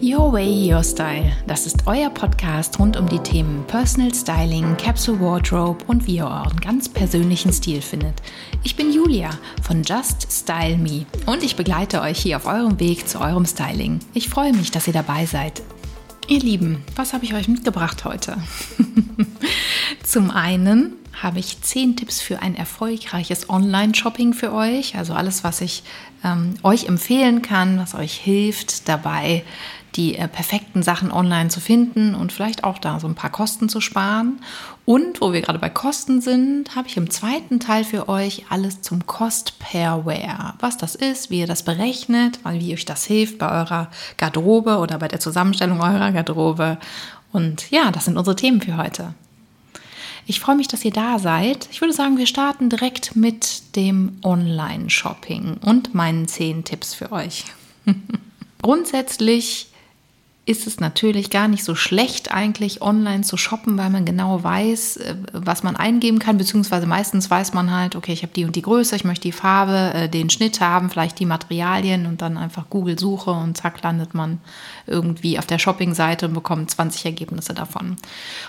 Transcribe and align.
Your 0.00 0.32
Way, 0.32 0.72
Your 0.72 0.84
Style. 0.84 1.32
Das 1.48 1.66
ist 1.66 1.86
euer 1.86 2.08
Podcast 2.08 2.78
rund 2.78 2.96
um 2.96 3.08
die 3.08 3.18
Themen 3.18 3.64
Personal 3.66 4.14
Styling, 4.14 4.76
Capsule 4.76 5.18
Wardrobe 5.18 5.84
und 5.88 6.06
wie 6.06 6.16
ihr 6.16 6.26
euren 6.26 6.56
ganz 6.60 6.88
persönlichen 6.88 7.52
Stil 7.52 7.82
findet. 7.82 8.14
Ich 8.62 8.76
bin 8.76 8.92
Julia 8.92 9.30
von 9.60 9.82
Just 9.82 10.30
Style 10.30 10.78
Me 10.78 11.04
und 11.26 11.42
ich 11.42 11.56
begleite 11.56 12.00
euch 12.00 12.20
hier 12.20 12.36
auf 12.36 12.46
eurem 12.46 12.78
Weg 12.78 13.08
zu 13.08 13.20
eurem 13.20 13.44
Styling. 13.44 13.98
Ich 14.14 14.28
freue 14.28 14.52
mich, 14.52 14.70
dass 14.70 14.86
ihr 14.86 14.92
dabei 14.92 15.26
seid. 15.26 15.62
Ihr 16.28 16.40
Lieben, 16.40 16.84
was 16.94 17.12
habe 17.12 17.24
ich 17.24 17.34
euch 17.34 17.48
mitgebracht 17.48 18.04
heute? 18.04 18.36
Zum 20.04 20.30
einen 20.30 20.92
habe 21.22 21.38
ich 21.38 21.60
10 21.60 21.96
Tipps 21.96 22.20
für 22.20 22.40
ein 22.40 22.54
erfolgreiches 22.54 23.50
Online-Shopping 23.50 24.34
für 24.34 24.52
euch. 24.52 24.96
Also 24.96 25.14
alles, 25.14 25.44
was 25.44 25.60
ich 25.60 25.82
ähm, 26.24 26.54
euch 26.62 26.86
empfehlen 26.86 27.42
kann, 27.42 27.78
was 27.78 27.94
euch 27.94 28.14
hilft 28.14 28.88
dabei, 28.88 29.44
die 29.96 30.16
äh, 30.16 30.28
perfekten 30.28 30.82
Sachen 30.82 31.10
online 31.10 31.48
zu 31.48 31.60
finden 31.60 32.14
und 32.14 32.32
vielleicht 32.32 32.62
auch 32.62 32.78
da 32.78 33.00
so 33.00 33.08
ein 33.08 33.14
paar 33.14 33.30
Kosten 33.30 33.68
zu 33.68 33.80
sparen. 33.80 34.40
Und 34.84 35.20
wo 35.20 35.32
wir 35.32 35.42
gerade 35.42 35.58
bei 35.58 35.70
Kosten 35.70 36.20
sind, 36.20 36.76
habe 36.76 36.88
ich 36.88 36.96
im 36.96 37.10
zweiten 37.10 37.58
Teil 37.58 37.84
für 37.84 38.08
euch 38.08 38.46
alles 38.48 38.80
zum 38.80 39.06
Cost 39.06 39.58
per 39.58 40.06
Wear. 40.06 40.54
Was 40.60 40.76
das 40.76 40.94
ist, 40.94 41.30
wie 41.30 41.40
ihr 41.40 41.46
das 41.46 41.62
berechnet, 41.62 42.38
wie 42.44 42.72
euch 42.72 42.84
das 42.84 43.04
hilft 43.04 43.38
bei 43.38 43.50
eurer 43.50 43.88
Garderobe 44.16 44.78
oder 44.78 44.98
bei 44.98 45.08
der 45.08 45.20
Zusammenstellung 45.20 45.80
eurer 45.80 46.12
Garderobe. 46.12 46.78
Und 47.32 47.70
ja, 47.70 47.90
das 47.90 48.04
sind 48.04 48.16
unsere 48.16 48.36
Themen 48.36 48.60
für 48.60 48.76
heute. 48.76 49.14
Ich 50.30 50.40
freue 50.40 50.56
mich, 50.56 50.68
dass 50.68 50.84
ihr 50.84 50.90
da 50.90 51.18
seid. 51.18 51.70
Ich 51.72 51.80
würde 51.80 51.94
sagen, 51.94 52.18
wir 52.18 52.26
starten 52.26 52.68
direkt 52.68 53.16
mit 53.16 53.74
dem 53.76 54.18
Online-Shopping 54.22 55.56
und 55.64 55.94
meinen 55.94 56.28
zehn 56.28 56.64
Tipps 56.64 56.92
für 56.92 57.12
euch. 57.12 57.44
Grundsätzlich 58.62 59.67
ist 60.48 60.66
es 60.66 60.80
natürlich 60.80 61.28
gar 61.28 61.46
nicht 61.46 61.62
so 61.62 61.74
schlecht, 61.74 62.32
eigentlich 62.32 62.80
online 62.80 63.20
zu 63.20 63.36
shoppen, 63.36 63.76
weil 63.76 63.90
man 63.90 64.06
genau 64.06 64.42
weiß, 64.42 64.96
äh, 64.96 65.14
was 65.34 65.62
man 65.62 65.76
eingeben 65.76 66.18
kann, 66.18 66.38
beziehungsweise 66.38 66.86
meistens 66.86 67.30
weiß 67.30 67.52
man 67.52 67.70
halt, 67.70 67.96
okay, 67.96 68.14
ich 68.14 68.22
habe 68.22 68.32
die 68.32 68.46
und 68.46 68.56
die 68.56 68.62
Größe, 68.62 68.96
ich 68.96 69.04
möchte 69.04 69.28
die 69.28 69.32
Farbe, 69.32 69.92
äh, 69.92 70.08
den 70.08 70.30
Schnitt 70.30 70.62
haben, 70.62 70.88
vielleicht 70.88 71.18
die 71.18 71.26
Materialien 71.26 72.06
und 72.06 72.22
dann 72.22 72.38
einfach 72.38 72.70
Google 72.70 72.98
suche 72.98 73.30
und 73.30 73.58
zack 73.58 73.82
landet 73.82 74.14
man 74.14 74.40
irgendwie 74.86 75.38
auf 75.38 75.44
der 75.44 75.58
Shopping-Seite 75.58 76.26
und 76.28 76.32
bekommt 76.32 76.70
20 76.70 77.04
Ergebnisse 77.04 77.52
davon. 77.52 77.96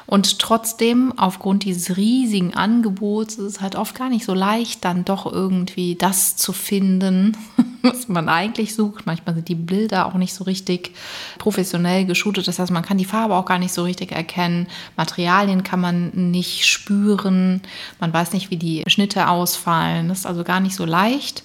Und 0.06 0.40
trotzdem, 0.40 1.14
aufgrund 1.18 1.66
dieses 1.66 1.98
riesigen 1.98 2.54
Angebots, 2.54 3.36
ist 3.36 3.46
es 3.56 3.62
halt 3.62 3.76
oft 3.76 3.94
gar 3.94 4.08
nicht 4.08 4.24
so 4.24 4.34
leicht, 4.34 4.86
dann 4.86 5.04
doch 5.04 5.30
irgendwie 5.30 5.96
das 5.96 6.38
zu 6.38 6.54
finden, 6.54 7.36
was 7.82 8.08
man 8.08 8.30
eigentlich 8.30 8.74
sucht. 8.74 9.06
Manchmal 9.06 9.36
sind 9.36 9.50
die 9.50 9.56
Bilder 9.56 10.06
auch 10.06 10.14
nicht 10.14 10.34
so 10.34 10.46
richtig 10.46 10.94
professionell 11.40 11.89
geshootet. 12.06 12.48
Das 12.48 12.60
heißt, 12.60 12.72
man 12.72 12.84
kann 12.84 12.98
die 12.98 13.06
Farbe 13.06 13.36
auch 13.36 13.46
gar 13.46 13.60
nicht 13.60 13.74
so 13.74 13.84
richtig 13.84 14.12
erkennen. 14.12 14.68
Materialien 14.98 15.64
kann 15.64 15.82
man 15.82 16.10
nicht 16.32 16.66
spüren. 16.66 17.62
Man 18.00 18.14
weiß 18.14 18.34
nicht, 18.34 18.52
wie 18.52 18.58
die 18.58 18.84
Schnitte 18.88 19.28
ausfallen. 19.28 20.10
Das 20.10 20.20
ist 20.20 20.26
also 20.26 20.44
gar 20.44 20.60
nicht 20.60 20.76
so 20.76 20.86
leicht. 20.86 21.44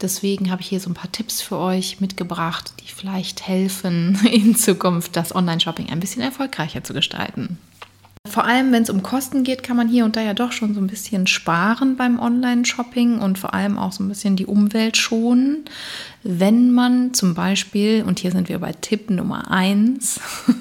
Deswegen 0.00 0.50
habe 0.50 0.62
ich 0.62 0.68
hier 0.68 0.80
so 0.80 0.90
ein 0.90 0.94
paar 0.94 1.10
Tipps 1.10 1.42
für 1.42 1.56
euch 1.58 2.00
mitgebracht, 2.00 2.72
die 2.80 2.92
vielleicht 2.92 3.46
helfen, 3.46 4.18
in 4.32 4.54
Zukunft 4.54 5.16
das 5.16 5.34
Online-Shopping 5.34 5.90
ein 5.90 6.00
bisschen 6.00 6.22
erfolgreicher 6.22 6.84
zu 6.84 6.94
gestalten. 6.94 7.58
Vor 8.28 8.44
allem, 8.44 8.72
wenn 8.72 8.82
es 8.82 8.90
um 8.90 9.02
Kosten 9.02 9.42
geht, 9.42 9.62
kann 9.62 9.76
man 9.76 9.88
hier 9.88 10.04
und 10.04 10.16
da 10.16 10.20
ja 10.20 10.34
doch 10.34 10.52
schon 10.52 10.74
so 10.74 10.80
ein 10.80 10.86
bisschen 10.86 11.26
sparen 11.26 11.96
beim 11.96 12.18
Online-Shopping 12.18 13.18
und 13.18 13.38
vor 13.38 13.54
allem 13.54 13.78
auch 13.78 13.92
so 13.92 14.04
ein 14.04 14.08
bisschen 14.08 14.36
die 14.36 14.46
Umwelt 14.46 14.96
schonen, 14.96 15.64
wenn 16.22 16.72
man 16.72 17.14
zum 17.14 17.34
Beispiel, 17.34 18.04
und 18.06 18.18
hier 18.18 18.32
sind 18.32 18.48
wir 18.48 18.58
bei 18.58 18.72
Tipp 18.72 19.10
Nummer 19.10 19.50
1, 19.50 20.20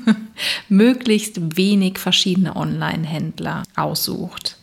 möglichst 0.70 1.58
wenig 1.58 2.00
verschiedene 2.00 2.56
Online-Händler 2.56 3.64
aussucht. 3.76 4.57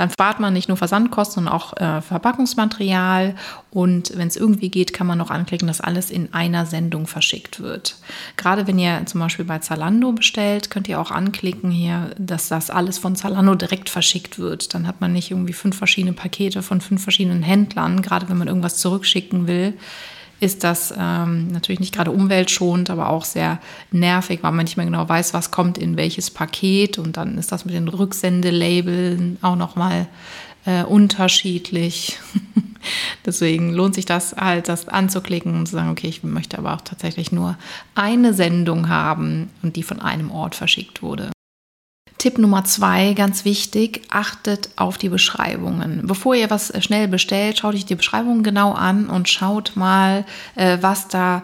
Dann 0.00 0.08
spart 0.08 0.40
man 0.40 0.54
nicht 0.54 0.68
nur 0.68 0.78
Versandkosten, 0.78 1.44
sondern 1.44 1.52
auch 1.52 1.76
äh, 1.76 2.00
Verpackungsmaterial. 2.00 3.34
Und 3.70 4.16
wenn 4.16 4.28
es 4.28 4.36
irgendwie 4.36 4.70
geht, 4.70 4.94
kann 4.94 5.06
man 5.06 5.18
noch 5.18 5.30
anklicken, 5.30 5.68
dass 5.68 5.82
alles 5.82 6.10
in 6.10 6.32
einer 6.32 6.64
Sendung 6.64 7.06
verschickt 7.06 7.60
wird. 7.60 7.96
Gerade 8.38 8.66
wenn 8.66 8.78
ihr 8.78 9.02
zum 9.04 9.20
Beispiel 9.20 9.44
bei 9.44 9.58
Zalando 9.58 10.12
bestellt, 10.12 10.70
könnt 10.70 10.88
ihr 10.88 10.98
auch 10.98 11.10
anklicken 11.10 11.70
hier, 11.70 12.12
dass 12.16 12.48
das 12.48 12.70
alles 12.70 12.96
von 12.96 13.14
Zalando 13.14 13.54
direkt 13.54 13.90
verschickt 13.90 14.38
wird. 14.38 14.72
Dann 14.72 14.86
hat 14.86 15.02
man 15.02 15.12
nicht 15.12 15.32
irgendwie 15.32 15.52
fünf 15.52 15.76
verschiedene 15.76 16.14
Pakete 16.14 16.62
von 16.62 16.80
fünf 16.80 17.02
verschiedenen 17.02 17.42
Händlern, 17.42 18.00
gerade 18.00 18.30
wenn 18.30 18.38
man 18.38 18.48
irgendwas 18.48 18.78
zurückschicken 18.78 19.46
will 19.46 19.74
ist 20.40 20.64
das 20.64 20.92
ähm, 20.96 21.48
natürlich 21.48 21.80
nicht 21.80 21.94
gerade 21.94 22.10
umweltschonend, 22.10 22.88
aber 22.90 23.10
auch 23.10 23.24
sehr 23.24 23.60
nervig, 23.92 24.42
weil 24.42 24.52
man 24.52 24.64
nicht 24.64 24.78
mehr 24.78 24.86
genau 24.86 25.06
weiß, 25.06 25.34
was 25.34 25.50
kommt 25.50 25.76
in 25.76 25.96
welches 25.98 26.30
Paket. 26.30 26.98
Und 26.98 27.18
dann 27.18 27.36
ist 27.36 27.52
das 27.52 27.66
mit 27.66 27.74
den 27.74 27.88
Rücksendelabeln 27.88 29.36
auch 29.42 29.56
nochmal 29.56 30.08
äh, 30.64 30.82
unterschiedlich. 30.82 32.18
Deswegen 33.26 33.72
lohnt 33.72 33.94
sich 33.94 34.06
das 34.06 34.34
halt, 34.34 34.68
das 34.68 34.88
anzuklicken 34.88 35.54
und 35.54 35.66
zu 35.66 35.72
sagen, 35.72 35.90
okay, 35.90 36.08
ich 36.08 36.22
möchte 36.22 36.56
aber 36.56 36.74
auch 36.74 36.80
tatsächlich 36.80 37.30
nur 37.32 37.58
eine 37.94 38.32
Sendung 38.32 38.88
haben 38.88 39.50
und 39.62 39.76
die 39.76 39.82
von 39.82 40.00
einem 40.00 40.30
Ort 40.30 40.54
verschickt 40.54 41.02
wurde. 41.02 41.30
Tipp 42.20 42.36
Nummer 42.36 42.64
zwei, 42.64 43.14
ganz 43.14 43.46
wichtig, 43.46 44.02
achtet 44.10 44.68
auf 44.76 44.98
die 44.98 45.08
Beschreibungen. 45.08 46.02
Bevor 46.04 46.34
ihr 46.34 46.50
was 46.50 46.70
schnell 46.84 47.08
bestellt, 47.08 47.56
schaut 47.56 47.74
euch 47.74 47.86
die 47.86 47.94
Beschreibungen 47.94 48.42
genau 48.42 48.72
an 48.72 49.08
und 49.08 49.30
schaut 49.30 49.72
mal, 49.74 50.26
äh, 50.54 50.76
was 50.82 51.08
da 51.08 51.42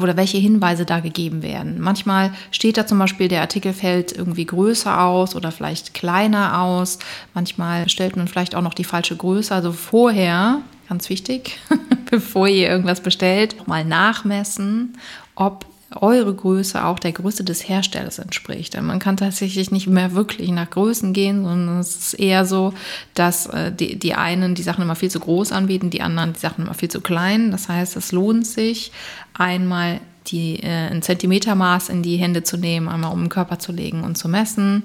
oder 0.00 0.16
welche 0.16 0.38
Hinweise 0.38 0.86
da 0.86 1.00
gegeben 1.00 1.42
werden. 1.42 1.80
Manchmal 1.80 2.32
steht 2.52 2.76
da 2.76 2.86
zum 2.86 3.00
Beispiel, 3.00 3.26
der 3.26 3.40
Artikel 3.40 3.72
fällt 3.72 4.12
irgendwie 4.12 4.46
größer 4.46 5.00
aus 5.00 5.34
oder 5.34 5.50
vielleicht 5.50 5.92
kleiner 5.92 6.60
aus. 6.62 7.00
Manchmal 7.34 7.88
stellt 7.88 8.14
man 8.14 8.28
vielleicht 8.28 8.54
auch 8.54 8.62
noch 8.62 8.74
die 8.74 8.84
falsche 8.84 9.16
Größe. 9.16 9.52
Also 9.52 9.72
vorher, 9.72 10.60
ganz 10.88 11.08
wichtig, 11.08 11.58
bevor 12.12 12.46
ihr 12.46 12.68
irgendwas 12.68 13.00
bestellt, 13.00 13.66
mal 13.66 13.84
nachmessen, 13.84 14.96
ob 15.34 15.71
eure 16.00 16.34
Größe 16.34 16.84
auch 16.84 16.98
der 16.98 17.12
Größe 17.12 17.44
des 17.44 17.68
Herstellers 17.68 18.18
entspricht. 18.18 18.80
Man 18.80 18.98
kann 18.98 19.16
tatsächlich 19.16 19.70
nicht 19.70 19.86
mehr 19.86 20.12
wirklich 20.12 20.50
nach 20.50 20.70
Größen 20.70 21.12
gehen, 21.12 21.44
sondern 21.44 21.78
es 21.80 21.96
ist 21.96 22.14
eher 22.14 22.44
so, 22.44 22.72
dass 23.14 23.46
äh, 23.46 23.72
die, 23.72 23.98
die 23.98 24.14
einen 24.14 24.54
die 24.54 24.62
Sachen 24.62 24.82
immer 24.82 24.96
viel 24.96 25.10
zu 25.10 25.20
groß 25.20 25.52
anbieten, 25.52 25.90
die 25.90 26.02
anderen 26.02 26.32
die 26.32 26.40
Sachen 26.40 26.64
immer 26.64 26.74
viel 26.74 26.90
zu 26.90 27.00
klein. 27.00 27.50
Das 27.50 27.68
heißt, 27.68 27.96
es 27.96 28.12
lohnt 28.12 28.46
sich 28.46 28.92
einmal 29.34 30.00
die, 30.28 30.62
äh, 30.62 30.88
ein 30.90 31.02
Zentimetermaß 31.02 31.88
in 31.88 32.02
die 32.02 32.16
Hände 32.16 32.42
zu 32.42 32.56
nehmen, 32.56 32.88
einmal 32.88 33.12
um 33.12 33.20
den 33.20 33.28
Körper 33.28 33.58
zu 33.58 33.72
legen 33.72 34.04
und 34.04 34.16
zu 34.16 34.28
messen 34.28 34.84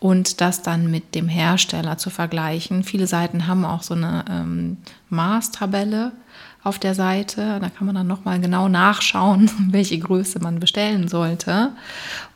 und 0.00 0.40
das 0.40 0.62
dann 0.62 0.90
mit 0.90 1.14
dem 1.14 1.28
Hersteller 1.28 1.98
zu 1.98 2.10
vergleichen. 2.10 2.84
Viele 2.84 3.06
Seiten 3.06 3.46
haben 3.46 3.64
auch 3.64 3.82
so 3.82 3.94
eine 3.94 4.24
ähm, 4.30 4.78
Maßtabelle 5.10 6.12
auf 6.62 6.78
der 6.78 6.94
Seite. 6.94 7.58
Da 7.60 7.68
kann 7.70 7.86
man 7.86 7.94
dann 7.94 8.06
nochmal 8.06 8.40
genau 8.40 8.68
nachschauen, 8.68 9.50
welche 9.70 9.98
Größe 9.98 10.40
man 10.40 10.60
bestellen 10.60 11.08
sollte. 11.08 11.72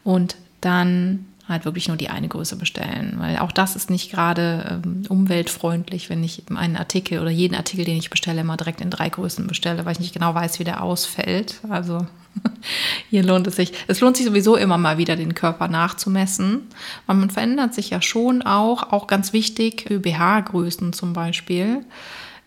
Und 0.05 0.37
dann 0.60 1.27
halt 1.49 1.65
wirklich 1.65 1.88
nur 1.88 1.97
die 1.97 2.09
eine 2.09 2.28
Größe 2.28 2.56
bestellen, 2.56 3.15
weil 3.19 3.38
auch 3.38 3.53
das 3.53 3.77
ist 3.77 3.91
nicht 3.91 4.11
gerade 4.11 4.81
ähm, 4.84 5.03
umweltfreundlich, 5.09 6.09
wenn 6.09 6.22
ich 6.22 6.44
einen 6.55 6.77
Artikel 6.77 7.21
oder 7.21 7.31
jeden 7.31 7.55
Artikel, 7.55 7.84
den 7.84 7.97
ich 7.97 8.11
bestelle, 8.11 8.41
immer 8.41 8.56
direkt 8.56 8.81
in 8.81 8.91
drei 8.91 9.09
Größen 9.09 9.47
bestelle, 9.47 9.84
weil 9.84 9.93
ich 9.93 10.00
nicht 10.00 10.15
genau 10.15 10.34
weiß, 10.34 10.59
wie 10.61 10.65
der 10.65 10.82
ausfällt. 10.82 11.61
Also 11.69 12.06
hier 13.11 13.22
lohnt 13.22 13.47
es 13.47 13.56
sich. 13.56 13.72
Es 13.87 14.00
lohnt 14.00 14.16
sich 14.16 14.27
sowieso 14.27 14.56
immer 14.56 14.78
mal 14.78 14.99
wieder, 14.99 15.16
den 15.16 15.34
Körper 15.34 15.69
nachzumessen, 15.69 16.62
weil 17.06 17.16
man 17.16 17.31
verändert 17.31 17.75
sich 17.75 17.91
ja 17.91 18.00
schon 18.00 18.43
auch, 18.43 18.93
auch 18.93 19.06
ganz 19.06 19.32
wichtig, 19.32 19.91
ÖBH-Größen 19.91 20.93
zum 20.93 21.12
Beispiel. 21.12 21.84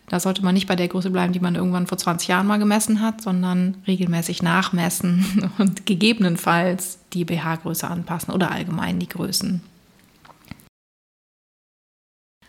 Da 0.08 0.20
sollte 0.20 0.44
man 0.44 0.54
nicht 0.54 0.68
bei 0.68 0.76
der 0.76 0.88
Größe 0.88 1.10
bleiben, 1.10 1.34
die 1.34 1.40
man 1.40 1.56
irgendwann 1.56 1.88
vor 1.88 1.98
20 1.98 2.28
Jahren 2.28 2.48
mal 2.48 2.60
gemessen 2.60 3.02
hat, 3.02 3.22
sondern 3.22 3.78
regelmäßig 3.88 4.44
nachmessen 4.44 5.52
und 5.58 5.86
gegebenenfalls 5.86 7.00
die 7.14 7.26
BH-Größe 7.26 7.88
anpassen 7.88 8.34
oder 8.34 8.52
allgemein 8.52 9.00
die 9.00 9.10
Größen. 9.10 9.62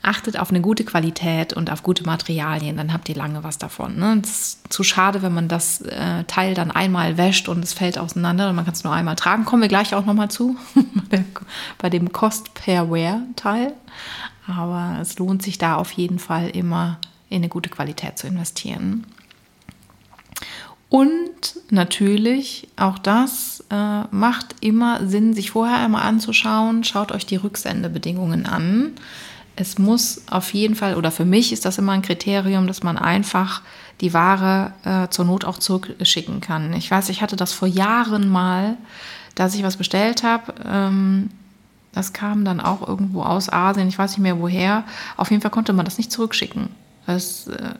Achtet 0.02 0.38
auf 0.38 0.50
eine 0.50 0.60
gute 0.60 0.84
Qualität 0.84 1.52
und 1.52 1.68
auf 1.68 1.82
gute 1.82 2.04
Materialien, 2.04 2.76
dann 2.76 2.92
habt 2.92 3.08
ihr 3.08 3.16
lange 3.16 3.42
was 3.42 3.58
davon. 3.58 3.98
Ne? 3.98 4.20
Es 4.22 4.30
ist 4.30 4.72
zu 4.72 4.84
schade, 4.84 5.20
wenn 5.22 5.34
man 5.34 5.48
das 5.48 5.80
äh, 5.80 6.22
Teil 6.24 6.54
dann 6.54 6.70
einmal 6.70 7.16
wäscht 7.16 7.48
und 7.48 7.64
es 7.64 7.72
fällt 7.72 7.98
auseinander 7.98 8.48
und 8.48 8.54
man 8.54 8.64
kann 8.64 8.74
es 8.74 8.84
nur 8.84 8.92
einmal 8.92 9.16
tragen. 9.16 9.44
Kommen 9.44 9.62
wir 9.62 9.68
gleich 9.68 9.96
auch 9.96 10.04
nochmal 10.04 10.30
zu, 10.30 10.56
bei 11.78 11.90
dem 11.90 12.12
Cost 12.12 12.54
per 12.54 12.88
Wear 12.88 13.22
Teil. 13.34 13.72
Aber 14.46 14.98
es 15.00 15.18
lohnt 15.18 15.42
sich 15.42 15.58
da 15.58 15.74
auf 15.74 15.90
jeden 15.90 16.20
Fall 16.20 16.50
immer 16.50 17.00
in 17.28 17.38
eine 17.38 17.48
gute 17.48 17.70
Qualität 17.70 18.18
zu 18.18 18.26
investieren. 18.26 19.06
Und 20.88 21.56
natürlich, 21.70 22.68
auch 22.76 22.98
das 22.98 23.64
äh, 23.70 24.02
macht 24.10 24.54
immer 24.60 25.06
Sinn, 25.06 25.34
sich 25.34 25.50
vorher 25.50 25.78
einmal 25.78 26.02
anzuschauen. 26.02 26.84
Schaut 26.84 27.10
euch 27.12 27.26
die 27.26 27.36
Rücksendebedingungen 27.36 28.46
an. 28.46 28.92
es 29.56 29.78
muss 29.78 30.22
auf 30.30 30.52
jeden 30.52 30.74
Fall, 30.74 30.96
oder 30.96 31.10
für 31.10 31.24
mich 31.24 31.52
ist 31.52 31.64
das 31.64 31.78
immer 31.78 31.92
ein 31.92 32.02
Kriterium, 32.02 32.66
dass 32.66 32.82
man 32.82 32.98
einfach 32.98 33.62
die 34.02 34.12
Ware 34.12 34.72
äh, 34.84 35.08
zur 35.08 35.24
Not 35.24 35.44
auch 35.46 35.58
zurückschicken 35.58 36.40
kann. 36.40 36.72
Ich 36.74 36.90
weiß, 36.90 37.08
ich 37.08 37.22
hatte 37.22 37.36
das 37.36 37.52
vor 37.52 37.66
Jahren 37.66 38.28
mal, 38.28 38.76
dass 39.34 39.54
ich 39.54 39.62
was 39.62 39.78
bestellt 39.78 40.22
habe. 40.22 40.54
Ähm, 40.64 41.30
das 41.92 42.12
kam 42.12 42.44
dann 42.44 42.60
auch 42.60 42.86
irgendwo 42.86 43.22
aus 43.22 43.50
Asien, 43.50 43.88
ich 43.88 43.98
weiß 43.98 44.12
nicht 44.12 44.22
mehr 44.22 44.38
woher. 44.38 44.84
Auf 45.16 45.30
jeden 45.30 45.40
Fall 45.40 45.50
konnte 45.50 45.72
man 45.72 45.86
das 45.86 45.96
nicht 45.96 46.12
zurückschicken. 46.12 46.68
Das 47.06 47.46
ist 47.46 47.48
äh, 47.48 47.74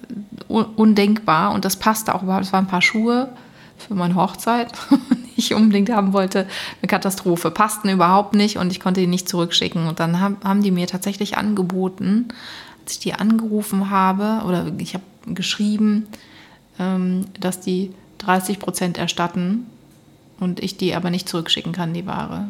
undenkbar 0.49 1.53
und 1.53 1.65
das 1.65 1.77
passte 1.77 2.15
auch 2.15 2.23
überhaupt. 2.23 2.45
Es 2.45 2.53
waren 2.53 2.65
ein 2.65 2.71
paar 2.71 2.83
Schuhe 2.83 3.29
für 3.77 3.95
meine 3.95 4.15
Hochzeit, 4.15 4.73
die 4.91 5.33
ich 5.41 5.55
unbedingt 5.55 5.91
haben 5.91 6.13
wollte. 6.13 6.47
Eine 6.81 6.89
Katastrophe. 6.89 7.51
Passten 7.51 7.89
überhaupt 7.89 8.35
nicht 8.35 8.59
und 8.59 8.71
ich 8.71 8.81
konnte 8.81 9.01
die 9.01 9.07
nicht 9.07 9.29
zurückschicken. 9.29 9.89
Und 9.89 10.01
dann 10.01 10.21
haben, 10.21 10.63
die 10.63 10.71
mir 10.71 10.87
tatsächlich 10.87 11.37
angeboten, 11.37 12.29
als 12.83 12.93
ich 12.93 12.99
die 13.01 13.15
angerufen 13.15 13.91
habe 13.91 14.47
oder 14.47 14.71
ich 14.79 14.95
habe 14.95 15.05
geschrieben, 15.27 16.07
ähm, 16.79 17.27
dass 17.39 17.61
die 17.61 17.93
30 18.19 18.59
Prozent 18.59 18.99
erstatten 18.99 19.67
und 20.39 20.61
ich 20.61 20.77
die 20.77 20.95
aber 20.95 21.11
nicht 21.11 21.29
zurückschicken 21.29 21.73
kann, 21.73 21.95
die 21.95 22.07
Ware. 22.07 22.49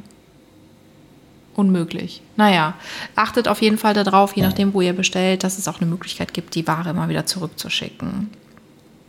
Unmöglich. 1.57 2.21
Naja, 2.37 2.75
achtet 3.15 3.49
auf 3.49 3.63
jeden 3.63 3.79
Fall 3.79 3.95
darauf, 3.95 4.37
je 4.37 4.43
nachdem, 4.43 4.75
wo 4.75 4.83
ihr 4.83 4.93
bestellt, 4.93 5.43
dass 5.43 5.57
es 5.57 5.69
auch 5.69 5.81
eine 5.81 5.89
Möglichkeit 5.89 6.35
gibt, 6.35 6.55
die 6.55 6.67
Ware 6.67 6.91
immer 6.91 7.09
wieder 7.09 7.25
zurückzuschicken. 7.25 8.29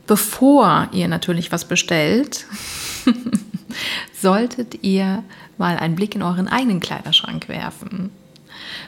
Bevor 0.07 0.87
ihr 0.93 1.09
natürlich 1.09 1.51
was 1.51 1.65
bestellt, 1.65 2.45
solltet 4.21 4.81
ihr 4.81 5.25
mal 5.57 5.77
einen 5.77 5.95
Blick 5.95 6.15
in 6.15 6.23
euren 6.23 6.47
eigenen 6.47 6.79
Kleiderschrank 6.79 7.49
werfen. 7.49 8.11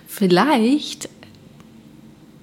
Vielleicht 0.07 1.09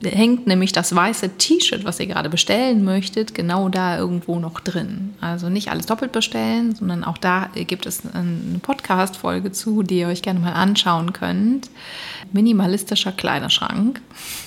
hängt 0.03 0.47
nämlich 0.47 0.73
das 0.73 0.95
weiße 0.95 1.39
T-Shirt, 1.39 1.85
was 1.85 1.99
ihr 2.01 2.07
gerade 2.07 2.29
bestellen 2.29 2.85
möchtet, 2.85 3.35
genau 3.35 3.69
da 3.69 3.97
irgendwo 3.97 4.39
noch 4.39 4.61
drin. 4.61 5.15
Also 5.21 5.49
nicht 5.49 5.71
alles 5.71 5.87
doppelt 5.87 6.13
bestellen, 6.13 6.75
sondern 6.75 7.03
auch 7.03 7.19
da 7.19 7.49
gibt 7.55 7.87
es 7.87 8.03
eine 8.13 8.59
Podcast-Folge 8.61 9.53
zu, 9.53 9.83
die 9.83 10.01
ihr 10.01 10.09
euch 10.09 10.23
gerne 10.23 10.41
mal 10.41 10.53
anschauen 10.53 11.13
könnt. 11.13 11.71
Minimalistischer 12.33 13.13
Kleiderschrank. 13.13 14.03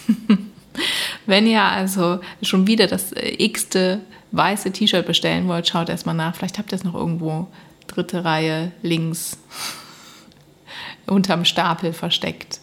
Wenn 1.25 1.47
ihr 1.47 1.63
also 1.63 2.19
schon 2.43 2.67
wieder 2.67 2.87
das 2.87 3.11
x-te 3.15 4.01
weiße 4.31 4.71
T-Shirt 4.71 5.05
bestellen 5.05 5.47
wollt, 5.47 5.67
schaut 5.67 5.89
erstmal 5.89 6.15
nach. 6.15 6.35
Vielleicht 6.35 6.59
habt 6.59 6.71
ihr 6.71 6.75
es 6.75 6.83
noch 6.83 6.93
irgendwo 6.93 7.47
dritte 7.87 8.23
Reihe 8.23 8.71
links 8.83 9.37
unterm 11.07 11.43
Stapel 11.43 11.91
versteckt. 11.91 12.59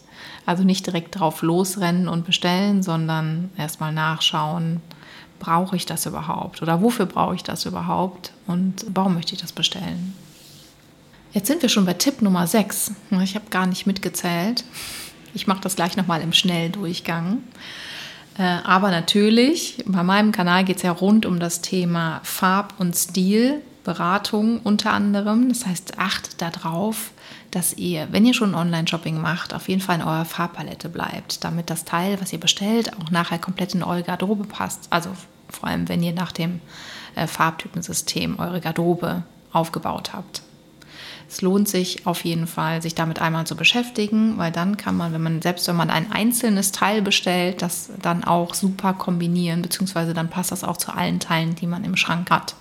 Also 0.46 0.62
nicht 0.62 0.86
direkt 0.86 1.18
drauf 1.18 1.42
losrennen 1.42 2.08
und 2.08 2.24
bestellen, 2.24 2.82
sondern 2.82 3.50
erstmal 3.58 3.92
nachschauen, 3.92 4.80
brauche 5.38 5.76
ich 5.76 5.84
das 5.84 6.06
überhaupt 6.06 6.62
oder 6.62 6.80
wofür 6.80 7.04
brauche 7.06 7.34
ich 7.34 7.42
das 7.42 7.66
überhaupt 7.66 8.32
und 8.46 8.86
warum 8.88 9.14
möchte 9.14 9.34
ich 9.34 9.40
das 9.40 9.52
bestellen. 9.52 10.14
Jetzt 11.32 11.48
sind 11.48 11.60
wir 11.60 11.68
schon 11.68 11.84
bei 11.84 11.92
Tipp 11.92 12.22
Nummer 12.22 12.46
6. 12.46 12.92
Ich 13.22 13.34
habe 13.34 13.50
gar 13.50 13.66
nicht 13.66 13.86
mitgezählt. 13.86 14.64
Ich 15.34 15.46
mache 15.46 15.60
das 15.60 15.76
gleich 15.76 15.96
nochmal 15.96 16.22
im 16.22 16.32
Schnelldurchgang. 16.32 17.42
Äh, 18.38 18.42
aber 18.42 18.90
natürlich, 18.90 19.84
bei 19.86 20.02
meinem 20.02 20.32
Kanal 20.32 20.64
geht 20.64 20.76
es 20.76 20.82
ja 20.82 20.92
rund 20.92 21.26
um 21.26 21.38
das 21.38 21.60
Thema 21.60 22.20
Farb 22.22 22.74
und 22.78 22.96
Stil, 22.96 23.60
Beratung 23.86 24.60
unter 24.64 24.92
anderem. 24.92 25.48
Das 25.48 25.64
heißt, 25.64 25.98
achtet 25.98 26.42
darauf, 26.42 27.12
dass 27.52 27.72
ihr, 27.74 28.08
wenn 28.10 28.26
ihr 28.26 28.34
schon 28.34 28.56
Online-Shopping 28.56 29.20
macht, 29.20 29.54
auf 29.54 29.68
jeden 29.68 29.80
Fall 29.80 29.96
in 29.96 30.02
eurer 30.02 30.24
Farbpalette 30.24 30.88
bleibt, 30.88 31.44
damit 31.44 31.70
das 31.70 31.84
Teil, 31.84 32.20
was 32.20 32.32
ihr 32.32 32.40
bestellt, 32.40 32.92
auch 32.98 33.12
nachher 33.12 33.38
komplett 33.38 33.74
in 33.74 33.84
eure 33.84 34.02
Garderobe 34.02 34.44
passt. 34.44 34.88
Also 34.90 35.10
vor 35.48 35.68
allem, 35.68 35.88
wenn 35.88 36.02
ihr 36.02 36.12
nach 36.12 36.32
dem 36.32 36.60
äh, 37.14 37.28
Farbtypensystem 37.28 38.40
eure 38.40 38.60
Garderobe 38.60 39.22
aufgebaut 39.52 40.12
habt. 40.12 40.42
Es 41.28 41.40
lohnt 41.40 41.68
sich 41.68 42.06
auf 42.08 42.24
jeden 42.24 42.48
Fall, 42.48 42.82
sich 42.82 42.96
damit 42.96 43.20
einmal 43.20 43.46
zu 43.46 43.54
beschäftigen, 43.54 44.36
weil 44.36 44.50
dann 44.50 44.76
kann 44.76 44.96
man, 44.96 45.12
wenn 45.12 45.22
man 45.22 45.42
selbst 45.42 45.68
wenn 45.68 45.76
man 45.76 45.90
ein 45.90 46.10
einzelnes 46.10 46.72
Teil 46.72 47.02
bestellt, 47.02 47.62
das 47.62 47.90
dann 48.02 48.24
auch 48.24 48.52
super 48.54 48.94
kombinieren, 48.94 49.62
beziehungsweise 49.62 50.12
dann 50.12 50.28
passt 50.28 50.50
das 50.50 50.64
auch 50.64 50.76
zu 50.76 50.92
allen 50.92 51.20
Teilen, 51.20 51.54
die 51.54 51.66
man 51.68 51.84
im 51.84 51.96
Schrank 51.96 52.30
hat. 52.30 52.56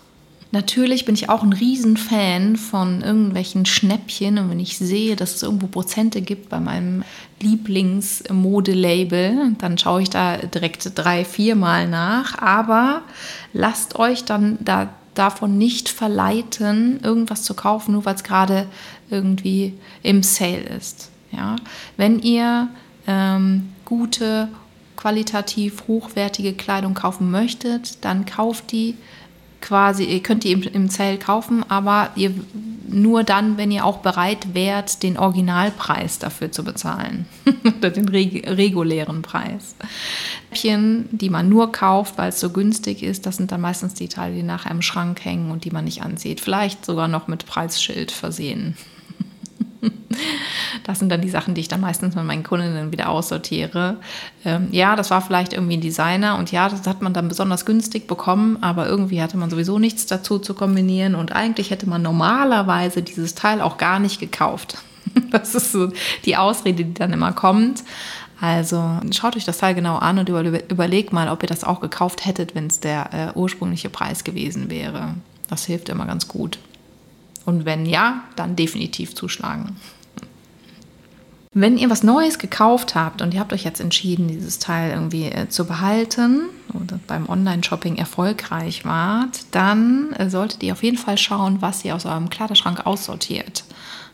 Natürlich 0.51 1.05
bin 1.05 1.15
ich 1.15 1.27
auch 1.27 1.41
ein 1.43 1.53
Riesenfan 1.53 2.55
von 2.55 3.01
irgendwelchen 3.01 3.65
Schnäppchen 3.65 4.37
und 4.37 4.49
wenn 4.49 4.59
ich 4.59 4.77
sehe, 4.77 5.15
dass 5.15 5.35
es 5.35 5.43
irgendwo 5.43 5.67
Prozente 5.67 6.21
gibt 6.21 6.49
bei 6.49 6.59
meinem 6.59 7.03
Lieblingsmodelabel, 7.41 9.55
dann 9.57 9.77
schaue 9.77 10.03
ich 10.03 10.09
da 10.09 10.37
direkt 10.37 10.91
drei, 10.95 11.25
viermal 11.25 11.89
nach. 11.89 12.37
Aber 12.37 13.01
lasst 13.53 13.99
euch 13.99 14.23
dann 14.23 14.57
da, 14.61 14.89
davon 15.13 15.57
nicht 15.57 15.89
verleiten, 15.89 17.01
irgendwas 17.01 17.43
zu 17.43 17.53
kaufen, 17.53 17.91
nur 17.93 18.05
weil 18.05 18.15
es 18.15 18.23
gerade 18.23 18.67
irgendwie 19.09 19.73
im 20.03 20.23
Sale 20.23 20.63
ist. 20.77 21.09
Ja? 21.31 21.57
Wenn 21.97 22.19
ihr 22.19 22.69
ähm, 23.07 23.73
gute, 23.83 24.47
qualitativ 24.95 25.83
hochwertige 25.87 26.53
Kleidung 26.53 26.93
kaufen 26.93 27.29
möchtet, 27.29 28.05
dann 28.05 28.25
kauft 28.25 28.71
die 28.71 28.95
quasi, 29.65 30.03
ihr 30.03 30.21
könnt 30.21 30.43
die 30.43 30.51
im, 30.51 30.89
Sale 30.89 31.17
kaufen, 31.17 31.65
aber 31.67 32.11
ihr 32.15 32.31
nur 32.87 33.23
dann, 33.23 33.57
wenn 33.57 33.71
ihr 33.71 33.83
auch 33.83 33.97
bereit 33.97 34.53
wärt, 34.53 35.01
den 35.01 35.17
Originalpreis 35.17 36.19
dafür 36.19 36.51
zu 36.51 36.63
bezahlen. 36.63 37.25
Oder 37.79 37.89
den 37.89 38.07
reg 38.07 38.47
regulären 38.47 39.23
Preis. 39.23 39.75
Die 40.63 41.29
man 41.29 41.49
nur 41.49 41.71
kauft, 41.71 42.17
weil 42.17 42.29
es 42.29 42.39
so 42.39 42.51
günstig 42.51 43.01
ist, 43.01 43.25
das 43.25 43.37
sind 43.37 43.51
dann 43.51 43.61
meistens 43.61 43.95
die 43.95 44.07
Teile, 44.07 44.35
die 44.35 44.43
nachher 44.43 44.71
im 44.71 44.83
Schrank 44.83 45.25
hängen 45.25 45.51
und 45.51 45.65
die 45.65 45.71
man 45.71 45.85
nicht 45.85 46.03
ansieht. 46.03 46.39
Vielleicht 46.39 46.85
sogar 46.85 47.07
noch 47.07 47.27
mit 47.27 47.45
Preisschild 47.47 48.11
versehen. 48.11 48.77
Das 50.83 50.99
sind 50.99 51.09
dann 51.09 51.21
die 51.21 51.29
Sachen, 51.29 51.55
die 51.55 51.61
ich 51.61 51.67
dann 51.67 51.81
meistens 51.81 52.15
mit 52.15 52.25
meinen 52.25 52.43
Kundinnen 52.43 52.91
wieder 52.91 53.09
aussortiere. 53.09 53.97
Ähm, 54.43 54.67
ja, 54.71 54.95
das 54.95 55.09
war 55.09 55.21
vielleicht 55.21 55.53
irgendwie 55.53 55.77
ein 55.77 55.81
Designer 55.81 56.37
und 56.37 56.51
ja, 56.51 56.69
das 56.69 56.85
hat 56.85 57.01
man 57.01 57.13
dann 57.13 57.27
besonders 57.27 57.65
günstig 57.65 58.07
bekommen, 58.07 58.61
aber 58.61 58.87
irgendwie 58.87 59.21
hatte 59.21 59.37
man 59.37 59.49
sowieso 59.49 59.79
nichts 59.79 60.05
dazu 60.05 60.37
zu 60.37 60.53
kombinieren 60.53 61.15
und 61.15 61.31
eigentlich 61.31 61.71
hätte 61.71 61.89
man 61.89 62.01
normalerweise 62.01 63.01
dieses 63.01 63.33
Teil 63.33 63.61
auch 63.61 63.77
gar 63.77 63.99
nicht 63.99 64.19
gekauft. 64.19 64.77
Das 65.31 65.55
ist 65.55 65.71
so 65.71 65.91
die 66.25 66.35
Ausrede, 66.35 66.83
die 66.83 66.93
dann 66.93 67.13
immer 67.13 67.31
kommt. 67.31 67.83
Also 68.41 68.99
schaut 69.11 69.37
euch 69.37 69.45
das 69.45 69.59
Teil 69.59 69.73
genau 69.73 69.97
an 69.97 70.17
und 70.17 70.27
überlegt 70.27 71.13
mal, 71.13 71.29
ob 71.29 71.41
ihr 71.43 71.47
das 71.47 71.63
auch 71.63 71.79
gekauft 71.79 72.25
hättet, 72.25 72.53
wenn 72.53 72.67
es 72.67 72.79
der 72.79 73.13
äh, 73.13 73.37
ursprüngliche 73.37 73.89
Preis 73.89 74.23
gewesen 74.23 74.69
wäre. 74.69 75.13
Das 75.47 75.65
hilft 75.65 75.89
immer 75.89 76.05
ganz 76.05 76.27
gut. 76.27 76.57
Und 77.45 77.65
wenn 77.65 77.85
ja, 77.85 78.23
dann 78.35 78.55
definitiv 78.55 79.15
zuschlagen. 79.15 79.75
Wenn 81.57 81.77
ihr 81.77 81.89
was 81.89 82.03
Neues 82.03 82.37
gekauft 82.37 82.95
habt 82.95 83.21
und 83.21 83.33
ihr 83.33 83.39
habt 83.39 83.53
euch 83.53 83.63
jetzt 83.63 83.79
entschieden, 83.79 84.27
dieses 84.27 84.59
Teil 84.59 84.91
irgendwie 84.91 85.27
äh, 85.27 85.47
zu 85.47 85.65
behalten 85.65 86.49
oder 86.73 86.99
beim 87.07 87.29
Online-Shopping 87.29 87.95
erfolgreich 87.95 88.83
wart, 88.83 89.45
dann 89.51 90.11
äh, 90.13 90.29
solltet 90.29 90.63
ihr 90.63 90.73
auf 90.73 90.83
jeden 90.83 90.97
Fall 90.97 91.17
schauen, 91.17 91.61
was 91.61 91.85
ihr 91.85 91.95
aus 91.95 92.05
eurem 92.05 92.29
Kleiderschrank 92.29 92.85
aussortiert. 92.85 93.63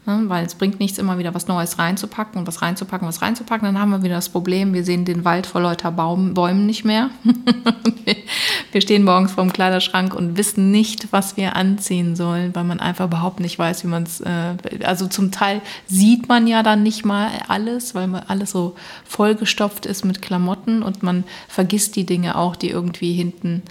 Ne? 0.08 0.24
Weil 0.27 0.46
es 0.46 0.55
bringt 0.55 0.79
nichts, 0.79 0.98
immer 0.98 1.20
wieder 1.20 1.36
was 1.36 1.48
Neues 1.48 1.77
reinzupacken 1.77 2.39
und 2.39 2.48
was 2.48 2.63
reinzupacken, 2.63 3.08
was 3.08 3.22
reinzupacken. 3.22 3.67
Dann 3.67 3.79
haben 3.79 3.91
wir 3.91 4.01
wieder 4.01 4.15
das 4.15 4.29
Problem, 4.29 4.74
wir 4.74 4.84
sehen 4.84 5.05
den 5.05 5.25
Wald 5.25 5.46
vor 5.46 5.62
lauter 5.62 5.91
Bäumen 5.91 6.65
nicht 6.65 6.84
mehr. 6.86 7.12
wir 8.72 8.81
stehen 8.81 9.03
morgens 9.03 9.34
vorm 9.34 9.53
Kleiderschrank 9.53 10.15
und 10.15 10.38
wissen 10.38 10.72
nicht, 10.72 11.12
was 11.12 11.38
wir 11.38 11.55
anziehen 11.55 12.15
sollen, 12.15 12.55
weil 12.55 12.63
man 12.63 12.79
einfach 12.79 13.05
überhaupt 13.05 13.39
nicht 13.39 13.60
weiß, 13.60 13.84
wie 13.84 13.89
man 13.89 14.03
es. 14.03 14.22
Äh, 14.22 14.55
also 14.84 15.08
zum 15.08 15.31
Teil 15.31 15.62
sieht 15.86 16.27
man 16.27 16.48
ja 16.48 16.63
dann 16.63 16.81
nicht 16.81 17.05
mal 17.05 17.29
alles, 17.48 17.93
weil 17.93 18.08
man 18.08 18.24
alles 18.27 18.50
so 18.50 18.75
vollgestopft 19.05 19.86
ist 19.86 20.03
mit 20.03 20.24
Klamotten 20.24 20.81
und 20.81 21.03
man 21.03 21.25
vergisst 21.48 21.96
die 21.96 22.08
Dinge 22.08 22.38
auch, 22.38 22.55
die 22.55 22.72
irgendwie 22.72 23.13
hinten 23.13 23.62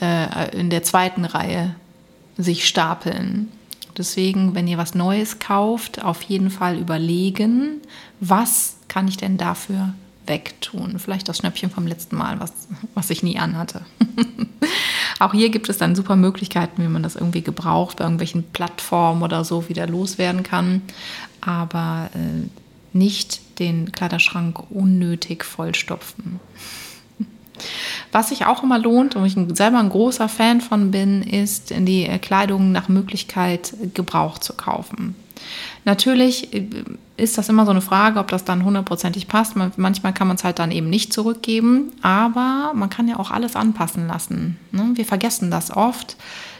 äh, 0.00 0.56
in 0.56 0.70
der 0.70 0.84
zweiten 0.84 1.24
Reihe 1.24 1.74
sich 2.36 2.66
stapeln. 2.66 3.48
Deswegen, 3.96 4.54
wenn 4.54 4.68
ihr 4.68 4.78
was 4.78 4.94
Neues 4.94 5.38
kauft, 5.38 6.02
auf 6.02 6.22
jeden 6.22 6.50
Fall 6.50 6.78
überlegen, 6.78 7.80
was 8.20 8.76
kann 8.88 9.08
ich 9.08 9.16
denn 9.16 9.36
dafür 9.36 9.94
wegtun? 10.26 10.98
Vielleicht 10.98 11.28
das 11.28 11.38
Schnäppchen 11.38 11.70
vom 11.70 11.86
letzten 11.86 12.16
Mal, 12.16 12.40
was, 12.40 12.52
was 12.94 13.10
ich 13.10 13.22
nie 13.22 13.38
anhatte. 13.38 13.82
Auch 15.18 15.32
hier 15.32 15.50
gibt 15.50 15.68
es 15.68 15.76
dann 15.76 15.94
super 15.94 16.16
Möglichkeiten, 16.16 16.82
wie 16.82 16.88
man 16.88 17.02
das 17.02 17.14
irgendwie 17.14 17.42
gebraucht, 17.42 17.98
bei 17.98 18.04
irgendwelchen 18.04 18.44
Plattformen 18.44 19.22
oder 19.22 19.44
so 19.44 19.68
wieder 19.68 19.86
loswerden 19.86 20.42
kann. 20.42 20.82
Aber 21.42 22.10
äh, 22.14 22.48
nicht 22.96 23.58
den 23.58 23.92
Kleiderschrank 23.92 24.70
unnötig 24.70 25.44
vollstopfen. 25.44 26.40
Was 28.12 28.30
sich 28.30 28.46
auch 28.46 28.62
immer 28.62 28.78
lohnt 28.78 29.16
und 29.16 29.24
ich 29.24 29.36
selber 29.56 29.78
ein 29.78 29.88
großer 29.88 30.28
Fan 30.28 30.60
von 30.60 30.90
bin, 30.90 31.22
ist, 31.22 31.70
die 31.70 32.06
Kleidung 32.20 32.72
nach 32.72 32.88
Möglichkeit 32.88 33.74
gebraucht 33.94 34.42
zu 34.42 34.54
kaufen. 34.54 35.14
Natürlich 35.84 36.52
äh, 36.52 36.66
ist 37.16 37.38
das 37.38 37.48
immer 37.48 37.64
so 37.64 37.70
eine 37.70 37.80
Frage, 37.80 38.18
ob 38.18 38.28
das 38.28 38.44
dann 38.44 38.64
hundertprozentig 38.64 39.28
passt. 39.28 39.54
Manchmal 39.76 40.12
kann 40.12 40.28
man 40.28 40.36
es 40.36 40.44
halt 40.44 40.58
dann 40.58 40.70
eben 40.70 40.90
nicht 40.90 41.12
zurückgeben, 41.12 41.92
aber 42.02 42.72
man 42.74 42.90
kann 42.90 43.08
ja 43.08 43.18
auch 43.18 43.30
alles 43.30 43.56
anpassen 43.56 44.06
lassen. 44.06 44.58
Ne? 44.72 44.90
Wir 44.94 45.04
vergessen 45.04 45.50
das 45.50 45.74
oft, 45.74 46.16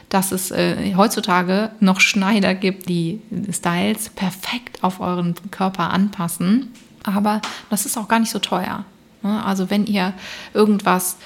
dass 0.09 0.31
es 0.31 0.51
äh, 0.51 0.95
heutzutage 0.95 1.71
noch 1.79 1.99
Schneider 2.01 2.53
gibt, 2.53 2.89
die 2.89 3.21
Styles 3.51 4.09
perfekt 4.09 4.83
auf 4.83 4.99
euren 4.99 5.35
Körper 5.51 5.91
anpassen. 5.91 6.71
Aber 7.03 7.41
das 7.69 7.85
ist 7.85 7.97
auch 7.97 8.07
gar 8.07 8.19
nicht 8.19 8.31
so 8.31 8.39
teuer. 8.39 8.85
Ne? 9.23 9.43
Also 9.43 9.69
wenn 9.69 9.85
ihr 9.85 10.13
irgendwas 10.53 11.17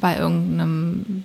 bei 0.00 0.18
irgendeinem 0.18 1.24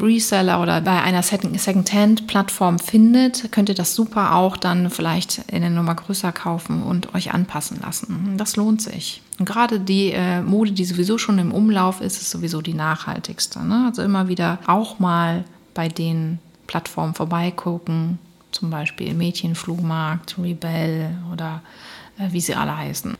Reseller 0.00 0.60
oder 0.62 0.80
bei 0.80 1.02
einer 1.02 1.22
Second-Hand-Plattform 1.22 2.78
findet, 2.78 3.50
könnt 3.52 3.68
ihr 3.68 3.74
das 3.74 3.94
super 3.94 4.34
auch 4.34 4.56
dann 4.56 4.90
vielleicht 4.90 5.38
in 5.48 5.62
eine 5.62 5.70
Nummer 5.70 5.94
größer 5.94 6.32
kaufen 6.32 6.82
und 6.82 7.14
euch 7.14 7.32
anpassen 7.34 7.80
lassen. 7.80 8.34
Das 8.36 8.56
lohnt 8.56 8.82
sich. 8.82 9.22
Und 9.38 9.46
gerade 9.46 9.80
die 9.80 10.12
äh, 10.12 10.42
Mode, 10.42 10.72
die 10.72 10.84
sowieso 10.84 11.18
schon 11.18 11.38
im 11.38 11.52
Umlauf 11.52 12.00
ist, 12.00 12.20
ist 12.20 12.30
sowieso 12.30 12.60
die 12.60 12.74
nachhaltigste. 12.74 13.64
Ne? 13.64 13.84
Also 13.86 14.02
immer 14.02 14.28
wieder 14.28 14.58
auch 14.66 14.98
mal 14.98 15.44
bei 15.74 15.88
den 15.88 16.38
Plattformen 16.66 17.14
vorbeigucken, 17.14 18.18
zum 18.52 18.70
Beispiel 18.70 19.14
Mädchenflugmarkt, 19.14 20.36
Rebell 20.38 21.10
oder 21.32 21.62
äh, 22.18 22.32
wie 22.32 22.40
sie 22.40 22.54
alle 22.54 22.76
heißen. 22.76 23.16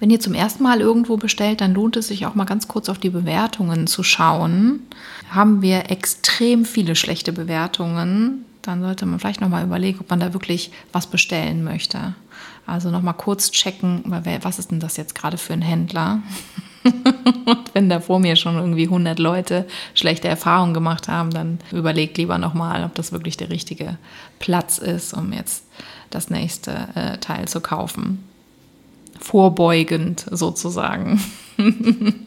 Wenn 0.00 0.10
ihr 0.10 0.20
zum 0.20 0.34
ersten 0.34 0.62
Mal 0.62 0.80
irgendwo 0.80 1.16
bestellt, 1.16 1.60
dann 1.60 1.74
lohnt 1.74 1.96
es 1.96 2.08
sich 2.08 2.26
auch 2.26 2.34
mal 2.34 2.44
ganz 2.44 2.68
kurz 2.68 2.88
auf 2.88 2.98
die 2.98 3.10
Bewertungen 3.10 3.86
zu 3.86 4.02
schauen. 4.02 4.82
Haben 5.30 5.62
wir 5.62 5.90
extrem 5.90 6.64
viele 6.64 6.96
schlechte 6.96 7.32
Bewertungen, 7.32 8.44
dann 8.62 8.82
sollte 8.82 9.06
man 9.06 9.20
vielleicht 9.20 9.40
noch 9.40 9.48
mal 9.48 9.64
überlegen, 9.64 10.00
ob 10.00 10.10
man 10.10 10.20
da 10.20 10.32
wirklich 10.32 10.70
was 10.92 11.06
bestellen 11.06 11.64
möchte. 11.64 12.14
Also 12.66 12.90
noch 12.90 13.02
mal 13.02 13.12
kurz 13.12 13.50
checken, 13.50 14.02
was 14.42 14.58
ist 14.58 14.70
denn 14.70 14.80
das 14.80 14.96
jetzt 14.96 15.14
gerade 15.14 15.36
für 15.36 15.52
ein 15.52 15.62
Händler? 15.62 16.22
Und 16.84 17.74
wenn 17.74 17.88
da 17.88 18.00
vor 18.00 18.20
mir 18.20 18.36
schon 18.36 18.56
irgendwie 18.56 18.84
100 18.84 19.18
Leute 19.18 19.66
schlechte 19.94 20.28
Erfahrungen 20.28 20.74
gemacht 20.74 21.08
haben, 21.08 21.30
dann 21.30 21.58
überlegt 21.72 22.18
lieber 22.18 22.38
noch 22.38 22.54
mal, 22.54 22.84
ob 22.84 22.94
das 22.94 23.12
wirklich 23.12 23.36
der 23.36 23.50
richtige 23.50 23.98
Platz 24.38 24.78
ist, 24.78 25.14
um 25.14 25.32
jetzt 25.32 25.64
das 26.10 26.30
nächste 26.30 26.88
äh, 26.94 27.18
Teil 27.18 27.48
zu 27.48 27.60
kaufen 27.60 28.22
vorbeugend 29.24 30.26
sozusagen. 30.30 31.20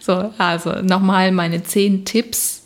so, 0.00 0.32
also 0.38 0.80
nochmal 0.82 1.30
meine 1.30 1.62
zehn 1.62 2.04
Tipps. 2.04 2.62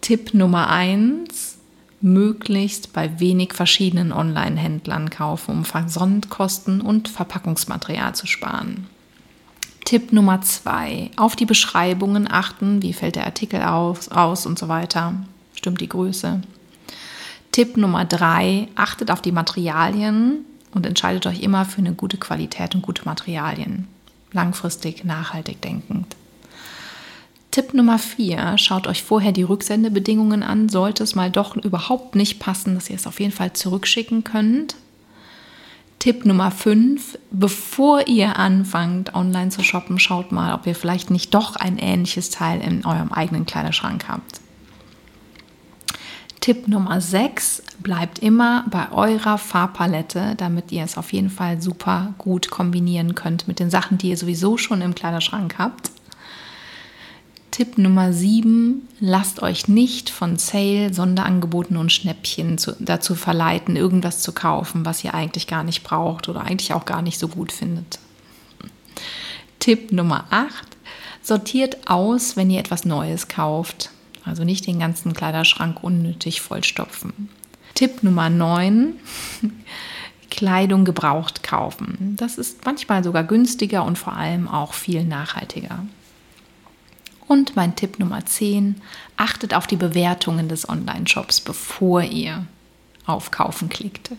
Tipp 0.00 0.34
Nummer 0.34 0.68
eins, 0.68 1.58
möglichst 2.00 2.92
bei 2.92 3.18
wenig 3.18 3.54
verschiedenen 3.54 4.12
Online-Händlern 4.12 5.08
kaufen, 5.10 5.50
um 5.50 5.64
Versandkosten 5.64 6.80
und 6.80 7.08
Verpackungsmaterial 7.08 8.14
zu 8.14 8.26
sparen. 8.26 8.86
Tipp 9.84 10.12
Nummer 10.12 10.42
zwei, 10.42 11.10
auf 11.16 11.36
die 11.36 11.46
Beschreibungen 11.46 12.30
achten, 12.30 12.82
wie 12.82 12.92
fällt 12.92 13.16
der 13.16 13.24
Artikel 13.24 13.62
aus, 13.62 14.10
aus 14.10 14.46
und 14.46 14.58
so 14.58 14.68
weiter. 14.68 15.14
Stimmt 15.54 15.80
die 15.80 15.88
Größe. 15.88 16.42
Tipp 17.50 17.76
Nummer 17.76 18.04
drei, 18.04 18.68
achtet 18.74 19.10
auf 19.10 19.22
die 19.22 19.32
Materialien, 19.32 20.44
und 20.74 20.86
entscheidet 20.86 21.26
euch 21.26 21.40
immer 21.40 21.64
für 21.64 21.78
eine 21.78 21.94
gute 21.94 22.16
Qualität 22.16 22.74
und 22.74 22.82
gute 22.82 23.04
Materialien. 23.04 23.86
Langfristig, 24.32 25.04
nachhaltig 25.04 25.60
denkend. 25.62 26.16
Tipp 27.50 27.72
Nummer 27.72 28.00
4, 28.00 28.58
schaut 28.58 28.88
euch 28.88 29.04
vorher 29.04 29.30
die 29.30 29.44
Rücksendebedingungen 29.44 30.42
an. 30.42 30.68
Sollte 30.68 31.04
es 31.04 31.14
mal 31.14 31.30
doch 31.30 31.54
überhaupt 31.54 32.16
nicht 32.16 32.40
passen, 32.40 32.74
dass 32.74 32.90
ihr 32.90 32.96
es 32.96 33.06
auf 33.06 33.20
jeden 33.20 33.32
Fall 33.32 33.52
zurückschicken 33.52 34.24
könnt. 34.24 34.74
Tipp 36.00 36.26
Nummer 36.26 36.50
5, 36.50 37.16
bevor 37.30 38.08
ihr 38.08 38.38
anfangt 38.38 39.14
online 39.14 39.50
zu 39.50 39.62
shoppen, 39.62 39.98
schaut 40.00 40.32
mal, 40.32 40.52
ob 40.52 40.66
ihr 40.66 40.74
vielleicht 40.74 41.10
nicht 41.10 41.32
doch 41.32 41.54
ein 41.56 41.78
ähnliches 41.78 42.30
Teil 42.30 42.60
in 42.60 42.84
eurem 42.84 43.12
eigenen 43.12 43.46
Kleiderschrank 43.46 44.06
habt. 44.08 44.40
Tipp 46.44 46.68
Nummer 46.68 47.00
6, 47.00 47.62
bleibt 47.78 48.18
immer 48.18 48.66
bei 48.68 48.92
eurer 48.92 49.38
Farbpalette, 49.38 50.34
damit 50.36 50.72
ihr 50.72 50.84
es 50.84 50.98
auf 50.98 51.14
jeden 51.14 51.30
Fall 51.30 51.62
super 51.62 52.12
gut 52.18 52.50
kombinieren 52.50 53.14
könnt 53.14 53.48
mit 53.48 53.60
den 53.60 53.70
Sachen, 53.70 53.96
die 53.96 54.10
ihr 54.10 54.18
sowieso 54.18 54.58
schon 54.58 54.82
im 54.82 54.94
Kleiderschrank 54.94 55.54
habt. 55.56 55.90
Tipp 57.50 57.78
Nummer 57.78 58.12
7, 58.12 58.86
lasst 59.00 59.40
euch 59.40 59.68
nicht 59.68 60.10
von 60.10 60.36
Sale, 60.36 60.92
Sonderangeboten 60.92 61.78
und 61.78 61.90
Schnäppchen 61.90 62.58
zu, 62.58 62.76
dazu 62.78 63.14
verleiten, 63.14 63.74
irgendwas 63.74 64.20
zu 64.20 64.32
kaufen, 64.32 64.84
was 64.84 65.02
ihr 65.02 65.14
eigentlich 65.14 65.46
gar 65.46 65.64
nicht 65.64 65.82
braucht 65.82 66.28
oder 66.28 66.42
eigentlich 66.42 66.74
auch 66.74 66.84
gar 66.84 67.00
nicht 67.00 67.18
so 67.18 67.28
gut 67.28 67.52
findet. 67.52 67.98
Tipp 69.60 69.92
Nummer 69.92 70.26
8, 70.28 70.76
sortiert 71.22 71.88
aus, 71.88 72.36
wenn 72.36 72.50
ihr 72.50 72.60
etwas 72.60 72.84
Neues 72.84 73.28
kauft. 73.28 73.88
Also 74.24 74.44
nicht 74.44 74.66
den 74.66 74.78
ganzen 74.78 75.12
Kleiderschrank 75.12 75.82
unnötig 75.82 76.40
vollstopfen. 76.40 77.28
Tipp 77.74 78.02
Nummer 78.02 78.30
9. 78.30 78.94
Kleidung 80.30 80.84
gebraucht 80.84 81.42
kaufen. 81.42 82.16
Das 82.16 82.38
ist 82.38 82.64
manchmal 82.64 83.04
sogar 83.04 83.22
günstiger 83.22 83.84
und 83.84 83.98
vor 83.98 84.14
allem 84.14 84.48
auch 84.48 84.74
viel 84.74 85.04
nachhaltiger. 85.04 85.86
Und 87.26 87.56
mein 87.56 87.76
Tipp 87.76 87.98
Nummer 87.98 88.26
10, 88.26 88.76
achtet 89.16 89.54
auf 89.54 89.66
die 89.66 89.76
Bewertungen 89.76 90.48
des 90.48 90.68
Online-Shops, 90.68 91.40
bevor 91.40 92.02
ihr 92.02 92.46
auf 93.06 93.30
Kaufen 93.30 93.68
klickt. 93.68 94.10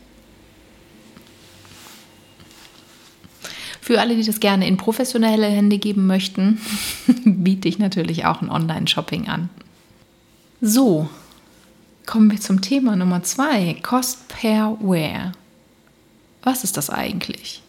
Für 3.82 4.00
alle, 4.00 4.16
die 4.16 4.24
das 4.24 4.40
gerne 4.40 4.68
in 4.68 4.78
professionelle 4.78 5.48
Hände 5.48 5.78
geben 5.78 6.08
möchten, 6.08 6.60
biete 7.26 7.68
ich 7.68 7.78
natürlich 7.78 8.26
auch 8.26 8.42
ein 8.42 8.50
Online-Shopping 8.50 9.28
an. 9.28 9.50
So, 10.62 11.10
kommen 12.06 12.32
wir 12.32 12.40
zum 12.40 12.62
Thema 12.62 12.96
Nummer 12.96 13.24
zwei, 13.24 13.76
Cost 13.84 14.28
per 14.30 14.78
Wear. 14.80 15.34
Was 16.44 16.64
ist 16.64 16.78
das 16.78 16.90
eigentlich? 16.90 17.62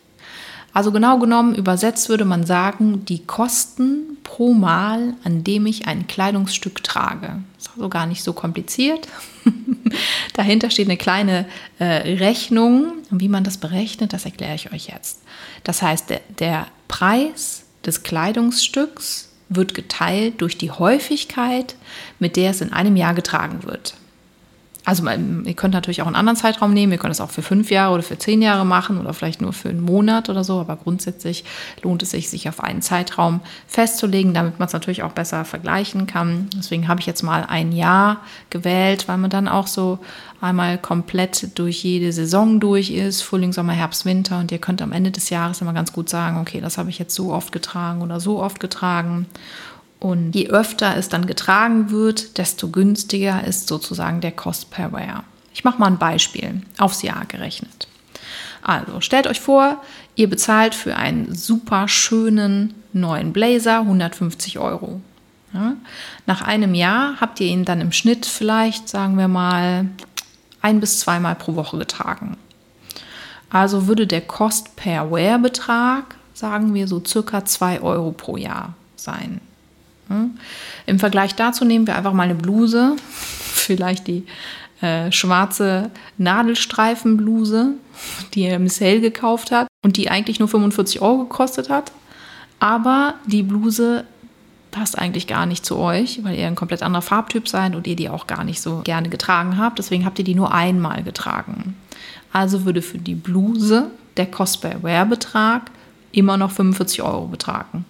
Also 0.73 0.93
genau 0.93 1.19
genommen 1.19 1.55
übersetzt 1.55 2.09
würde 2.09 2.25
man 2.25 2.47
sagen, 2.47 3.05
die 3.07 3.25
Kosten 3.25 4.19
pro 4.23 4.53
Mal, 4.53 5.15
an 5.25 5.43
dem 5.43 5.67
ich 5.67 5.89
ein 5.89 6.07
Kleidungsstück 6.07 6.85
trage. 6.85 7.43
Ist 7.59 7.71
also 7.75 7.89
gar 7.89 8.07
nicht 8.07 8.23
so 8.23 8.33
kompliziert. 8.35 9.09
Dahinter 10.35 10.71
steht 10.71 10.87
eine 10.87 10.99
kleine 10.99 11.47
äh, 11.79 12.17
Rechnung. 12.19 12.93
Und 13.11 13.21
wie 13.21 13.29
man 13.29 13.43
das 13.43 13.57
berechnet, 13.57 14.13
das 14.13 14.27
erkläre 14.27 14.55
ich 14.55 14.73
euch 14.73 14.89
jetzt. 14.89 15.23
Das 15.65 15.83
heißt, 15.83 16.11
der, 16.11 16.21
der 16.39 16.67
Preis 16.89 17.65
des 17.85 18.03
Kleidungsstücks 18.03 19.26
wird 19.49 19.75
geteilt 19.75 20.41
durch 20.41 20.59
die 20.59 20.71
Häufigkeit, 20.71 21.77
mit 22.19 22.37
der 22.37 22.51
es 22.51 22.61
in 22.61 22.73
einem 22.73 22.97
Jahr 22.97 23.15
getragen 23.15 23.65
wird. 23.65 23.95
Also 24.87 25.05
ihr 25.05 25.55
könnt 25.55 25.75
natürlich 25.75 26.01
auch 26.01 26.07
einen 26.07 26.15
anderen 26.15 26.37
Zeitraum 26.37 26.73
nehmen, 26.73 26.93
ihr 26.93 26.99
könnt 26.99 27.13
es 27.13 27.21
auch 27.21 27.31
für 27.31 27.43
fünf 27.43 27.73
Jahre 27.73 27.93
oder 27.93 28.05
für 28.05 28.19
zehn 28.19 28.41
Jahre 28.41 28.65
machen 28.65 28.99
oder 28.99 29.13
vielleicht 29.13 29.43
nur 29.43 29.53
für 29.53 29.69
einen 29.69 29.81
Monat 29.81 30.29
oder 30.29 30.45
so, 30.45 30.61
aber 30.61 30.77
grundsätzlich 30.77 31.45
lohnt 31.83 32.05
es 32.05 32.11
sich, 32.11 32.31
sich 32.31 32.49
auf 32.49 32.63
einen 32.63 32.83
Zeitraum 32.83 33.41
festzulegen, 33.67 34.33
damit 34.33 34.61
man 34.61 34.67
es 34.67 34.73
natürlich 34.73 35.03
auch 35.03 35.11
besser 35.11 35.45
vergleichen 35.45 36.07
kann. 36.07 36.49
Deswegen 36.57 36.87
habe 36.87 37.01
ich 37.01 37.07
jetzt 37.07 37.25
mal 37.25 37.45
ein 37.49 37.73
Jahr 37.73 38.19
gewählt, 38.49 39.09
weil 39.09 39.19
man 39.19 39.29
dann 39.29 39.49
auch 39.49 39.67
so 39.67 39.99
einmal 40.41 40.79
komplett 40.79 41.59
durch 41.59 41.83
jede 41.83 42.13
Saison 42.13 42.61
durch 42.61 42.91
ist, 42.91 43.23
Frühling, 43.23 43.53
Sommer, 43.53 43.73
Herbst, 43.73 44.05
Winter. 44.05 44.39
Und 44.39 44.53
ihr 44.53 44.59
könnt 44.59 44.83
am 44.83 44.93
Ende 44.93 45.11
des 45.11 45.31
Jahres 45.31 45.61
immer 45.63 45.73
ganz 45.73 45.93
gut 45.93 46.09
sagen, 46.09 46.39
okay, 46.39 46.61
das 46.61 46.79
habe 46.79 46.91
ich 46.91 47.01
jetzt 47.01 47.15
so 47.17 47.33
oft 47.33 47.51
getragen 47.51 48.03
oder 48.03 48.21
so 48.21 48.41
oft 48.41 48.61
getragen 48.61 49.27
und 49.99 50.33
je 50.35 50.49
öfter 50.49 50.97
es 50.97 51.09
dann 51.09 51.27
getragen 51.27 51.91
wird, 51.91 52.39
desto 52.39 52.69
günstiger 52.69 53.45
ist 53.45 53.69
sozusagen 53.69 54.21
der 54.21 54.33
Cost 54.33 54.71
per 54.71 54.93
Wear. 54.93 55.25
Ich 55.55 55.65
mache 55.65 55.79
mal 55.79 55.87
ein 55.87 55.99
Beispiel 55.99 56.63
aufs 56.79 57.03
Jahr 57.03 57.25
gerechnet. 57.27 57.89
Also 58.63 59.01
stellt 59.01 59.27
euch 59.27 59.41
vor, 59.41 59.83
ihr 60.17 60.29
bezahlt 60.29 60.75
für 60.75 60.97
einen 60.97 61.35
super 61.35 61.89
schönen 61.89 62.75
neuen 62.93 63.33
Blazer 63.33 63.81
150 63.81 64.59
Euro. 64.59 65.01
Ja? 65.55 65.75
Nach 66.27 66.43
einem 66.43 66.75
Jahr 66.75 67.21
habt 67.21 67.41
ihr 67.41 67.47
ihn 67.47 67.65
dann 67.65 67.81
im 67.81 67.93
Schnitt 67.93 68.27
vielleicht, 68.27 68.89
sagen 68.89 69.17
wir 69.17 69.29
mal, 69.29 69.87
ein 70.61 70.81
bis 70.81 71.01
zweimal 71.01 71.37
pro 71.37 71.55
Woche 71.55 71.79
getragen. 71.79 72.37
Also 73.51 73.87
würde 73.87 74.07
der 74.07 74.23
Cost 74.23 74.77
per 74.77 75.11
Wear 75.11 75.39
Betrag, 75.39 76.17
sagen 76.35 76.75
wir 76.75 76.89
so 76.89 77.03
circa 77.05 77.45
2 77.45 77.81
Euro 77.81 78.13
pro 78.13 78.37
Jahr 78.37 78.75
sein. 78.97 79.41
Im 80.87 80.99
Vergleich 80.99 81.35
dazu 81.35 81.65
nehmen 81.65 81.87
wir 81.87 81.97
einfach 81.97 82.13
mal 82.13 82.25
eine 82.25 82.35
Bluse, 82.35 82.97
vielleicht 83.41 84.07
die 84.07 84.25
äh, 84.81 85.11
schwarze 85.11 85.91
Nadelstreifenbluse, 86.19 87.75
die 88.35 88.43
er 88.43 88.57
im 88.57 88.69
Sale 88.69 89.01
gekauft 89.01 89.51
hat 89.51 89.69
und 89.83 89.97
die 89.97 90.11
eigentlich 90.11 90.39
nur 90.39 90.49
45 90.49 91.01
Euro 91.01 91.25
gekostet 91.25 91.71
hat. 91.71 91.93
Aber 92.59 93.15
die 93.27 93.43
Bluse 93.43 94.05
passt 94.71 94.99
eigentlich 94.99 95.27
gar 95.27 95.47
nicht 95.47 95.65
zu 95.65 95.79
euch, 95.79 96.23
weil 96.23 96.39
ihr 96.39 96.47
ein 96.47 96.55
komplett 96.55 96.83
anderer 96.83 97.03
Farbtyp 97.03 97.49
seid 97.49 97.75
und 97.75 97.87
ihr 97.87 97.97
die 97.97 98.11
auch 98.11 98.27
gar 98.27 98.45
nicht 98.45 98.61
so 98.61 98.83
gerne 98.85 99.09
getragen 99.09 99.57
habt. 99.57 99.79
Deswegen 99.79 100.05
habt 100.05 100.19
ihr 100.19 100.25
die 100.25 100.35
nur 100.35 100.53
einmal 100.53 101.03
getragen. 101.03 101.75
Also 102.33 102.67
würde 102.67 102.83
für 102.83 102.99
die 102.99 103.15
Bluse 103.15 103.91
der 104.19 104.27
Cost-per-Wear-Betrag 104.27 105.71
immer 106.13 106.37
noch 106.37 106.51
45 106.51 107.03
Euro 107.03 107.27
betragen. 107.27 107.87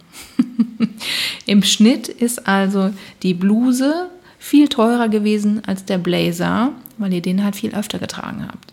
Im 1.46 1.62
Schnitt 1.62 2.08
ist 2.08 2.46
also 2.46 2.90
die 3.22 3.34
Bluse 3.34 4.10
viel 4.38 4.68
teurer 4.68 5.08
gewesen 5.08 5.62
als 5.66 5.84
der 5.84 5.98
Blazer, 5.98 6.72
weil 6.98 7.12
ihr 7.12 7.22
den 7.22 7.44
halt 7.44 7.56
viel 7.56 7.75
öfter 7.75 7.98
getragen 7.98 8.46
habt. 8.46 8.72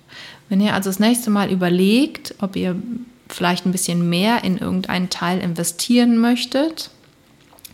Wenn 0.50 0.62
ihr 0.62 0.74
also 0.74 0.90
das 0.90 1.00
nächste 1.00 1.30
Mal 1.30 1.52
überlegt, 1.52 2.36
ob 2.40 2.56
ihr 2.56 2.76
vielleicht 3.28 3.66
ein 3.66 3.72
bisschen 3.72 4.08
mehr 4.10 4.44
in 4.44 4.58
irgendeinen 4.58 5.10
Teil 5.10 5.40
investieren 5.40 6.18
möchtet, 6.18 6.92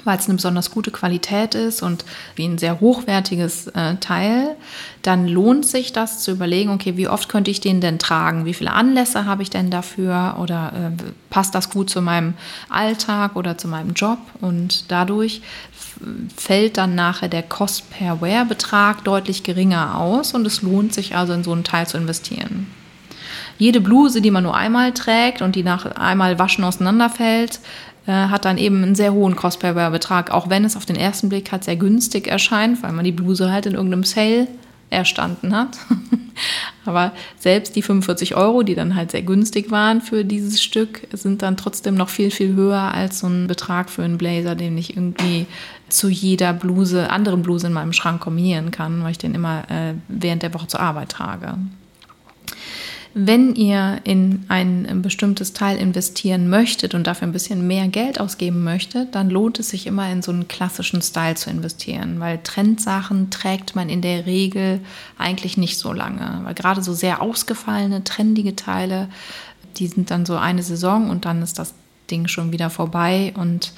weil 0.03 0.17
es 0.17 0.25
eine 0.25 0.35
besonders 0.35 0.71
gute 0.71 0.91
Qualität 0.91 1.55
ist 1.55 1.81
und 1.81 2.05
wie 2.35 2.45
ein 2.45 2.57
sehr 2.57 2.79
hochwertiges 2.79 3.67
äh, 3.67 3.95
Teil, 3.95 4.55
dann 5.01 5.27
lohnt 5.27 5.65
sich 5.65 5.93
das 5.93 6.19
zu 6.19 6.31
überlegen, 6.31 6.69
okay, 6.69 6.97
wie 6.97 7.07
oft 7.07 7.29
könnte 7.29 7.51
ich 7.51 7.61
den 7.61 7.81
denn 7.81 7.99
tragen? 7.99 8.45
Wie 8.45 8.53
viele 8.53 8.73
Anlässe 8.73 9.25
habe 9.25 9.43
ich 9.43 9.49
denn 9.49 9.69
dafür? 9.69 10.37
Oder 10.39 10.73
äh, 10.73 11.03
passt 11.29 11.55
das 11.55 11.69
gut 11.69 11.89
zu 11.89 12.01
meinem 12.01 12.33
Alltag 12.69 13.35
oder 13.35 13.57
zu 13.57 13.67
meinem 13.67 13.93
Job? 13.93 14.19
Und 14.41 14.91
dadurch 14.91 15.41
fällt 16.35 16.77
dann 16.77 16.95
nachher 16.95 17.29
der 17.29 17.43
Cost-per-Wear-Betrag 17.43 19.03
deutlich 19.03 19.43
geringer 19.43 19.99
aus 19.99 20.33
und 20.33 20.45
es 20.47 20.61
lohnt 20.61 20.93
sich 20.93 21.15
also 21.15 21.33
in 21.33 21.43
so 21.43 21.51
einen 21.51 21.63
Teil 21.63 21.87
zu 21.87 21.97
investieren. 21.97 22.67
Jede 23.57 23.81
Bluse, 23.81 24.21
die 24.21 24.31
man 24.31 24.43
nur 24.43 24.55
einmal 24.55 24.93
trägt 24.93 25.41
und 25.41 25.55
die 25.55 25.63
nach 25.63 25.85
einmal 25.97 26.39
Waschen 26.39 26.63
auseinanderfällt, 26.63 27.59
äh, 28.09 28.29
hat 28.29 28.45
dann 28.45 28.57
eben 28.57 28.81
einen 28.81 28.95
sehr 28.95 29.13
hohen 29.13 29.35
Cost-per-Wear-Betrag, 29.35 30.31
auch 30.31 30.49
wenn 30.49 30.65
es 30.65 30.75
auf 30.75 30.85
den 30.85 30.95
ersten 30.95 31.29
Blick 31.29 31.51
halt 31.51 31.63
sehr 31.63 31.75
günstig 31.75 32.27
erscheint, 32.27 32.81
weil 32.81 32.91
man 32.91 33.05
die 33.05 33.11
Bluse 33.11 33.51
halt 33.51 33.67
in 33.67 33.75
irgendeinem 33.75 34.03
Sale 34.03 34.47
erstanden 34.89 35.55
hat. 35.55 35.77
Aber 36.85 37.11
selbst 37.37 37.75
die 37.75 37.83
45 37.83 38.35
Euro, 38.35 38.63
die 38.63 38.73
dann 38.73 38.95
halt 38.95 39.11
sehr 39.11 39.21
günstig 39.21 39.69
waren 39.69 40.01
für 40.01 40.25
dieses 40.25 40.63
Stück, 40.63 41.07
sind 41.11 41.43
dann 41.43 41.55
trotzdem 41.55 41.93
noch 41.93 42.09
viel, 42.09 42.31
viel 42.31 42.55
höher 42.55 42.79
als 42.79 43.19
so 43.19 43.27
ein 43.27 43.45
Betrag 43.45 43.91
für 43.91 44.01
einen 44.01 44.17
Blazer, 44.17 44.55
den 44.55 44.75
ich 44.79 44.97
irgendwie 44.97 45.45
zu 45.89 46.09
jeder 46.09 46.53
Bluse, 46.53 47.11
anderen 47.11 47.43
Bluse 47.43 47.67
in 47.67 47.73
meinem 47.73 47.93
Schrank 47.93 48.21
kombinieren 48.21 48.71
kann, 48.71 49.03
weil 49.03 49.11
ich 49.11 49.19
den 49.19 49.35
immer 49.35 49.69
äh, 49.69 49.93
während 50.07 50.41
der 50.41 50.55
Woche 50.55 50.65
zur 50.65 50.79
Arbeit 50.79 51.09
trage. 51.09 51.59
Wenn 53.15 53.55
ihr 53.55 54.01
in 54.03 54.45
ein 54.49 55.01
bestimmtes 55.01 55.53
Teil 55.53 55.77
investieren 55.77 56.47
möchtet 56.47 56.93
und 56.93 57.07
dafür 57.07 57.27
ein 57.27 57.31
bisschen 57.31 57.65
mehr 57.65 57.87
Geld 57.87 58.19
ausgeben 58.19 58.63
möchtet, 58.63 59.15
dann 59.15 59.31
lohnt 59.31 59.57
es 59.57 59.69
sich 59.69 59.87
immer 59.87 60.11
in 60.11 60.21
so 60.21 60.31
einen 60.31 60.47
klassischen 60.47 61.01
Style 61.01 61.33
zu 61.33 61.49
investieren, 61.49 62.19
weil 62.19 62.37
Trendsachen 62.43 63.31
trägt 63.31 63.75
man 63.75 63.89
in 63.89 64.01
der 64.01 64.27
Regel 64.27 64.79
eigentlich 65.17 65.57
nicht 65.57 65.79
so 65.79 65.91
lange, 65.91 66.41
weil 66.43 66.53
gerade 66.53 66.83
so 66.83 66.93
sehr 66.93 67.21
ausgefallene, 67.21 68.03
trendige 68.03 68.55
Teile, 68.55 69.09
die 69.77 69.87
sind 69.87 70.11
dann 70.11 70.27
so 70.27 70.37
eine 70.37 70.61
Saison 70.61 71.09
und 71.09 71.25
dann 71.25 71.41
ist 71.41 71.57
das 71.57 71.73
Ding 72.11 72.27
schon 72.27 72.51
wieder 72.51 72.69
vorbei 72.69 73.33
und 73.35 73.73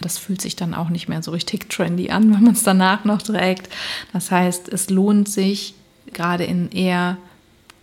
das 0.00 0.18
fühlt 0.18 0.42
sich 0.42 0.56
dann 0.56 0.74
auch 0.74 0.90
nicht 0.90 1.08
mehr 1.08 1.22
so 1.22 1.30
richtig 1.30 1.70
trendy 1.70 2.10
an, 2.10 2.24
wenn 2.34 2.42
man 2.44 2.52
es 2.52 2.64
danach 2.64 3.06
noch 3.06 3.22
trägt. 3.22 3.70
Das 4.12 4.30
heißt, 4.30 4.68
es 4.68 4.90
lohnt 4.90 5.28
sich 5.28 5.74
gerade 6.12 6.44
in 6.44 6.70
eher 6.70 7.16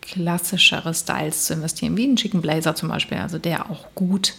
klassischere 0.01 0.93
Styles 0.93 1.45
zu 1.45 1.53
investieren, 1.53 1.97
wie 1.97 2.07
ein 2.07 2.15
Chicken 2.15 2.41
Blazer 2.41 2.75
zum 2.75 2.89
Beispiel, 2.89 3.17
also 3.17 3.37
der 3.37 3.69
auch 3.69 3.85
gut 3.95 4.33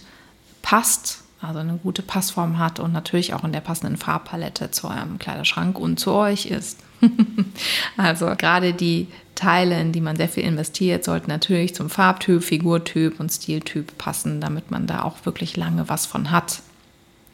passt, 0.61 1.23
also 1.41 1.59
eine 1.59 1.77
gute 1.77 2.03
Passform 2.03 2.59
hat 2.59 2.79
und 2.79 2.93
natürlich 2.93 3.35
auch 3.35 3.45
in 3.45 3.53
der 3.53 3.61
passenden 3.61 3.97
Farbpalette 3.97 4.71
zu 4.71 4.89
eurem 4.89 5.19
Kleiderschrank 5.19 5.79
und 5.79 5.99
zu 5.99 6.13
euch 6.13 6.47
ist. 6.47 6.79
also 7.97 8.27
gerade 8.37 8.73
die 8.75 9.09
Teile, 9.35 9.81
in 9.81 9.91
die 9.91 10.01
man 10.01 10.17
sehr 10.17 10.29
viel 10.29 10.45
investiert, 10.45 11.05
sollten 11.05 11.31
natürlich 11.31 11.75
zum 11.75 11.91
Farbtyp, 11.91 12.45
Figurtyp 12.45 13.19
und 13.19 13.31
Stiltyp 13.31 13.99
passen, 13.99 14.41
damit 14.41 14.71
man 14.71 14.87
da 14.87 15.03
auch 15.03 15.25
wirklich 15.25 15.57
lange 15.57 15.89
was 15.89 16.07
von 16.07 16.31
hat 16.31 16.63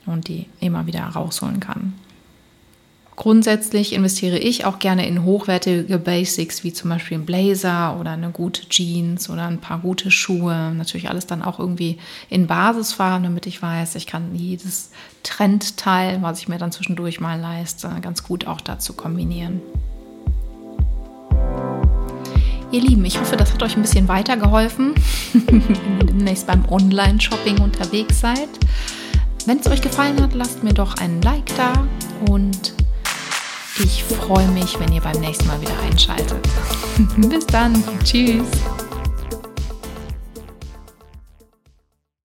und 0.06 0.28
die 0.28 0.46
immer 0.60 0.86
wieder 0.86 1.02
rausholen 1.02 1.60
kann. 1.60 1.92
Grundsätzlich 3.18 3.94
investiere 3.94 4.38
ich 4.38 4.64
auch 4.64 4.78
gerne 4.78 5.04
in 5.08 5.24
hochwertige 5.24 5.98
Basics, 5.98 6.62
wie 6.62 6.72
zum 6.72 6.90
Beispiel 6.90 7.18
ein 7.18 7.26
Blazer 7.26 7.98
oder 7.98 8.12
eine 8.12 8.30
gute 8.30 8.68
Jeans 8.68 9.28
oder 9.28 9.48
ein 9.48 9.58
paar 9.58 9.80
gute 9.80 10.12
Schuhe. 10.12 10.72
Natürlich 10.72 11.10
alles 11.10 11.26
dann 11.26 11.42
auch 11.42 11.58
irgendwie 11.58 11.98
in 12.30 12.46
Basisfarben, 12.46 13.24
damit 13.24 13.46
ich 13.46 13.60
weiß, 13.60 13.96
ich 13.96 14.06
kann 14.06 14.36
jedes 14.36 14.92
Trendteil, 15.24 16.22
was 16.22 16.38
ich 16.38 16.46
mir 16.46 16.58
dann 16.58 16.70
zwischendurch 16.70 17.18
mal 17.18 17.40
leiste, 17.40 17.90
ganz 18.02 18.22
gut 18.22 18.46
auch 18.46 18.60
dazu 18.60 18.92
kombinieren. 18.92 19.62
Ihr 22.70 22.82
Lieben, 22.82 23.04
ich 23.04 23.18
hoffe, 23.18 23.36
das 23.36 23.52
hat 23.52 23.64
euch 23.64 23.74
ein 23.74 23.82
bisschen 23.82 24.06
weitergeholfen, 24.06 24.94
wenn 25.32 25.60
ihr 25.98 26.06
demnächst 26.06 26.46
beim 26.46 26.64
Online-Shopping 26.68 27.58
unterwegs 27.62 28.20
seid. 28.20 28.48
Wenn 29.44 29.58
es 29.58 29.66
euch 29.66 29.82
gefallen 29.82 30.22
hat, 30.22 30.34
lasst 30.34 30.62
mir 30.62 30.72
doch 30.72 30.98
einen 30.98 31.20
Like 31.20 31.50
da 31.56 31.72
und 32.30 32.74
ich 33.84 34.04
freue 34.04 34.48
mich, 34.48 34.78
wenn 34.80 34.92
ihr 34.92 35.00
beim 35.00 35.20
nächsten 35.20 35.46
Mal 35.46 35.60
wieder 35.60 35.78
einschaltet. 35.80 36.46
Bis 37.16 37.46
dann. 37.46 37.82
Tschüss. 38.04 38.46